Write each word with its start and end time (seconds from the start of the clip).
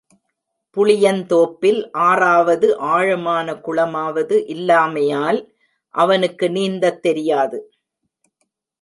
புளியந்தோப்பில் 0.77 1.89
ஆறாவது 1.91 2.77
ஆழமான 2.77 3.53
குளமாவது 3.53 4.37
இல்லாமையால் 4.47 5.39
அவனுக்கு 5.95 6.49
நீந்தத் 6.49 7.01
தெரியாது. 7.01 7.71